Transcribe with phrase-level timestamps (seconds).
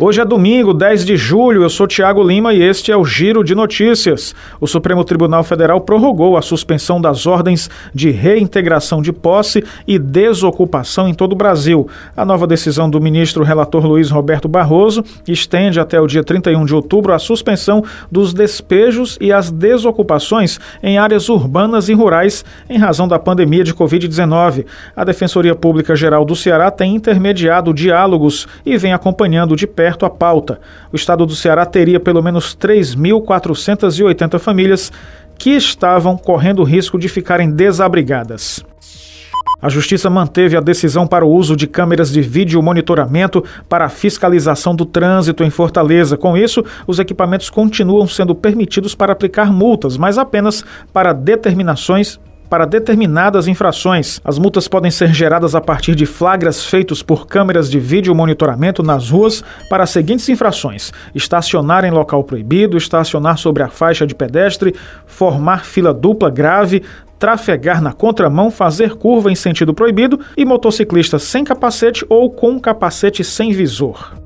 [0.00, 1.64] Hoje é domingo, 10 de julho.
[1.64, 4.32] Eu sou Tiago Lima e este é o Giro de Notícias.
[4.60, 11.08] O Supremo Tribunal Federal prorrogou a suspensão das ordens de reintegração de posse e desocupação
[11.08, 11.88] em todo o Brasil.
[12.16, 16.76] A nova decisão do ministro relator Luiz Roberto Barroso estende até o dia 31 de
[16.76, 23.08] outubro a suspensão dos despejos e as desocupações em áreas urbanas e rurais em razão
[23.08, 24.64] da pandemia de Covid-19.
[24.94, 30.04] A Defensoria Pública Geral do Ceará tem intermediado diálogos e vem acompanhando de perto perto
[30.04, 30.60] a pauta.
[30.92, 34.92] O estado do Ceará teria pelo menos 3.480 famílias
[35.38, 38.62] que estavam correndo risco de ficarem desabrigadas.
[39.62, 43.88] A Justiça manteve a decisão para o uso de câmeras de vídeo monitoramento para a
[43.88, 46.18] fiscalização do trânsito em Fortaleza.
[46.18, 52.66] Com isso, os equipamentos continuam sendo permitidos para aplicar multas, mas apenas para determinações para
[52.66, 54.20] determinadas infrações.
[54.24, 58.82] As multas podem ser geradas a partir de flagras feitos por câmeras de vídeo monitoramento
[58.82, 64.14] nas ruas para as seguintes infrações: estacionar em local proibido, estacionar sobre a faixa de
[64.14, 64.74] pedestre,
[65.06, 66.82] formar fila dupla grave,
[67.18, 73.24] trafegar na contramão, fazer curva em sentido proibido e motociclista sem capacete ou com capacete
[73.24, 74.17] sem visor.